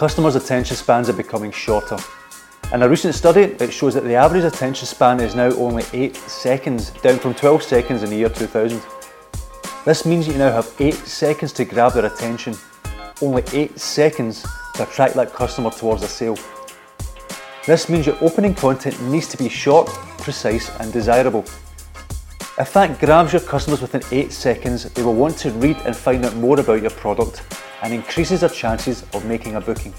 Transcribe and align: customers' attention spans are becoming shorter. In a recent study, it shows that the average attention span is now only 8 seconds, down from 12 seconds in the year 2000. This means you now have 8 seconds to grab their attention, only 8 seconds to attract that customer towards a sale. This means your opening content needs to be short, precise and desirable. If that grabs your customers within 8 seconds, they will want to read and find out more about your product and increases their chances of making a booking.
customers' 0.00 0.34
attention 0.34 0.74
spans 0.74 1.10
are 1.10 1.12
becoming 1.12 1.52
shorter. 1.52 1.98
In 2.72 2.82
a 2.82 2.88
recent 2.88 3.14
study, 3.14 3.42
it 3.42 3.70
shows 3.70 3.92
that 3.92 4.04
the 4.04 4.14
average 4.14 4.44
attention 4.44 4.86
span 4.86 5.20
is 5.20 5.34
now 5.34 5.50
only 5.56 5.84
8 5.92 6.16
seconds, 6.16 6.88
down 7.02 7.18
from 7.18 7.34
12 7.34 7.62
seconds 7.62 8.02
in 8.02 8.08
the 8.08 8.16
year 8.16 8.30
2000. 8.30 8.80
This 9.84 10.06
means 10.06 10.26
you 10.26 10.38
now 10.38 10.52
have 10.52 10.74
8 10.78 10.94
seconds 10.94 11.52
to 11.52 11.66
grab 11.66 11.92
their 11.92 12.06
attention, 12.06 12.56
only 13.20 13.42
8 13.52 13.78
seconds 13.78 14.46
to 14.76 14.84
attract 14.84 15.16
that 15.16 15.34
customer 15.34 15.68
towards 15.70 16.02
a 16.02 16.08
sale. 16.08 16.38
This 17.66 17.90
means 17.90 18.06
your 18.06 18.16
opening 18.22 18.54
content 18.54 18.98
needs 19.02 19.28
to 19.28 19.36
be 19.36 19.50
short, 19.50 19.86
precise 20.16 20.70
and 20.80 20.90
desirable. 20.94 21.44
If 22.58 22.72
that 22.72 22.98
grabs 23.00 23.34
your 23.34 23.42
customers 23.42 23.82
within 23.82 24.00
8 24.10 24.32
seconds, 24.32 24.84
they 24.94 25.02
will 25.02 25.12
want 25.12 25.36
to 25.40 25.50
read 25.50 25.76
and 25.84 25.94
find 25.94 26.24
out 26.24 26.36
more 26.36 26.58
about 26.58 26.80
your 26.80 26.90
product 26.92 27.42
and 27.82 27.92
increases 27.92 28.40
their 28.40 28.50
chances 28.50 29.02
of 29.14 29.24
making 29.24 29.56
a 29.56 29.60
booking. 29.60 29.94